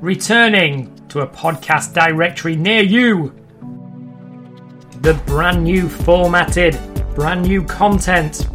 [0.00, 3.34] returning to a podcast directory near you.
[5.02, 6.78] The brand new formatted,
[7.14, 8.48] brand new content,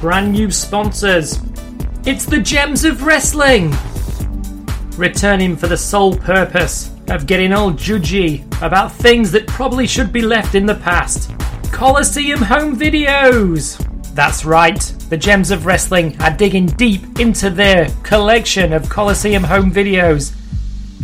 [0.00, 1.40] brand new sponsors.
[2.04, 3.74] It's the Gems of Wrestling!
[4.96, 10.22] Returning for the sole purpose of getting all judgy about things that probably should be
[10.22, 11.30] left in the past.
[11.72, 13.86] Coliseum home videos!
[14.14, 19.72] That's right, the Gems of Wrestling are digging deep into their collection of Coliseum home
[19.72, 20.34] videos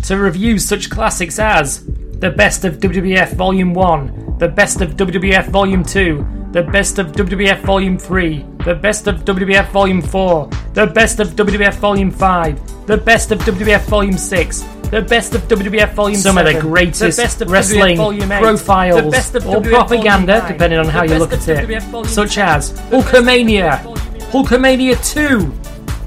[0.06, 5.48] to review such classics as the best of WWF Volume 1, the best of WWF
[5.48, 10.86] Volume 2, the best of WWF Volume 3, the best of WWF Volume 4, the
[10.86, 15.92] best of WWF Volume 5, the best of WWF Volume 6, the best of WWF
[15.94, 19.34] Volume Some of the greatest the best of wrestling WWF Volume 8, profiles the best
[19.34, 22.72] of or WWF propaganda, 9, depending on how you look at it, such 7, as
[22.90, 25.38] Hulkamania, WWF Volume 8, Hulkamania 2,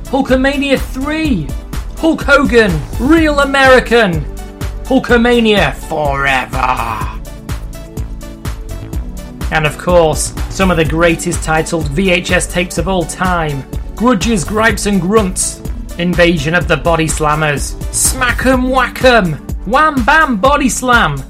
[0.09, 1.68] Hulkamania 3,
[1.99, 4.23] Hulk Hogan, Real American,
[4.85, 7.19] Hulkamania Forever.
[9.53, 13.69] And of course, some of the greatest titled VHS tapes of all time.
[13.97, 15.59] Grudges, Gripes and Grunts,
[15.97, 19.33] Invasion of the Body Slammers, Smack 'em Whack 'em,
[19.65, 21.21] Wham Bam Body Slam,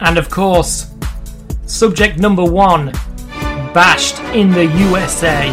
[0.00, 0.94] and of course,
[1.66, 2.90] subject number one
[3.74, 5.52] Bashed in the USA.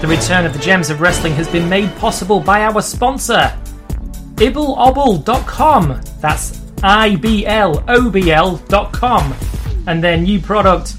[0.00, 3.52] The return of the Gems of Wrestling has been made possible by our sponsor,
[4.36, 6.00] iblobl.com.
[6.20, 9.34] That's I B L O B L.com.
[9.86, 10.94] And their new product,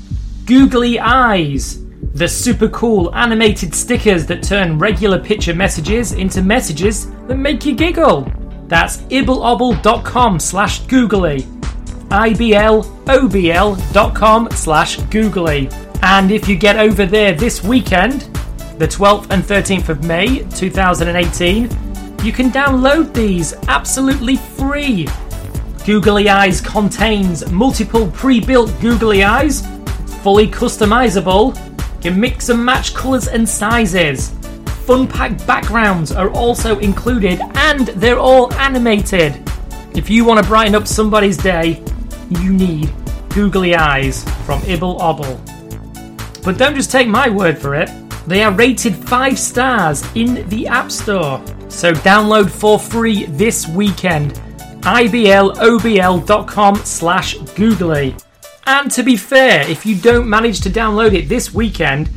[0.45, 1.83] Googly Eyes.
[2.13, 7.75] The super cool animated stickers that turn regular picture messages into messages that make you
[7.75, 8.31] giggle.
[8.67, 11.41] That's iblobl.com slash googly.
[12.09, 12.89] iblobl.com
[14.51, 15.69] slash googly.
[16.01, 18.21] And if you get over there this weekend,
[18.77, 21.86] the 12th and 13th of May 2018,
[22.23, 25.07] you can download these absolutely free.
[25.85, 29.65] Googly Eyes contains multiple pre built googly eyes,
[30.21, 31.55] fully customizable,
[32.03, 34.29] You can mix and match colours and sizes.
[34.85, 39.41] Fun packed backgrounds are also included and they're all animated.
[39.95, 41.83] If you want to brighten up somebody's day,
[42.29, 42.91] you need
[43.29, 45.37] googly eyes from Ibble Obble.
[46.43, 47.89] But don't just take my word for it.
[48.27, 51.41] They are rated 5 stars in the App Store.
[51.69, 54.33] So download for free this weekend.
[54.81, 58.15] iblobl.com slash googly.
[58.65, 62.09] And to be fair, if you don't manage to download it this weekend,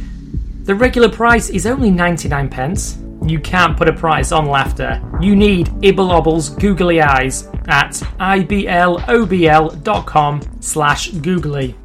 [0.64, 2.98] the regular price is only 99 pence.
[3.24, 5.00] You can't put a price on laughter.
[5.20, 9.20] You need Ibbleobble's googly eyes at iblobl.com
[10.60, 11.76] slash googly.